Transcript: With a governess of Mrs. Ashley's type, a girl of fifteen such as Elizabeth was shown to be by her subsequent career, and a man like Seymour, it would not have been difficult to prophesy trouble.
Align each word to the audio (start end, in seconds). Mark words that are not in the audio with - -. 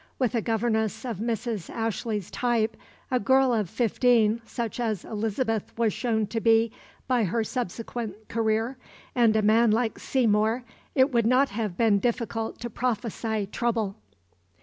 With 0.17 0.33
a 0.33 0.41
governess 0.41 1.05
of 1.05 1.19
Mrs. 1.19 1.69
Ashley's 1.69 2.31
type, 2.31 2.75
a 3.11 3.19
girl 3.19 3.53
of 3.53 3.69
fifteen 3.69 4.41
such 4.43 4.79
as 4.79 5.05
Elizabeth 5.05 5.71
was 5.77 5.93
shown 5.93 6.25
to 6.25 6.41
be 6.41 6.71
by 7.07 7.23
her 7.25 7.43
subsequent 7.43 8.27
career, 8.27 8.77
and 9.13 9.35
a 9.35 9.43
man 9.43 9.69
like 9.69 9.99
Seymour, 9.99 10.63
it 10.95 11.11
would 11.11 11.27
not 11.27 11.49
have 11.49 11.77
been 11.77 11.99
difficult 11.99 12.59
to 12.61 12.69
prophesy 12.71 13.45
trouble. 13.45 13.95